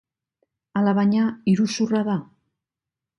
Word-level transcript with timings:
Alabaina, 0.79 1.27
iruzurra 1.53 2.01
da. 2.11 2.17